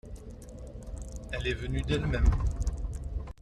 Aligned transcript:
Elle 1.31 1.45
est 1.45 1.53
venue 1.53 1.83
d’elle-même. 1.83 2.25